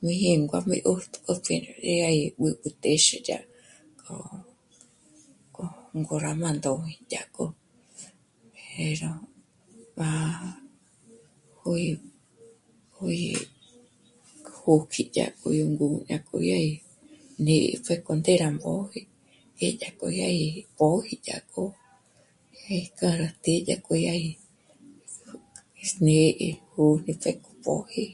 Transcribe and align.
mí 0.00 0.12
jíngua 0.20 0.58
mí 0.68 0.76
'ö́jtjü 0.82 1.56
dyá 1.84 2.08
í 2.22 2.22
b'ǚb'ü 2.38 2.70
téxi 2.82 3.16
dyák'o, 3.26 4.14
k'o, 5.54 6.14
rá 6.24 6.32
má 6.42 6.50
ndóji 6.56 6.94
dyá'k'o 7.10 7.44
pero 8.74 9.10
b'á, 9.98 10.12
ó 10.40 10.44
juí'i, 11.64 11.92
juí'i 12.96 13.32
jók'i 14.58 15.02
dyá 15.14 15.26
k'o 15.38 15.48
gó 15.56 15.64
ndú'u, 15.72 15.96
dyák'o 16.08 16.36
yá 16.50 16.58
gí 16.66 16.74
né'e 17.44 17.72
pjék'o 17.84 18.12
ndé 18.18 18.32
rá 18.42 18.48
móji, 18.62 19.00
té 19.56 19.66
dyá 19.80 19.88
k'o 19.98 20.06
dyá 20.14 20.28
gí 20.38 20.50
póji 20.78 21.14
dyák'o, 21.26 21.64
'é 22.64 22.76
k'a 22.98 23.08
rá 23.20 23.28
të́'ë 23.42 23.60
yá 23.68 23.76
k'o 23.84 23.94
dyá 24.00 24.14
gí, 24.24 24.32
né'e 26.06 26.48
jôn'ü 26.72 27.12
pjék'o 27.22 27.50
póji 27.64 28.04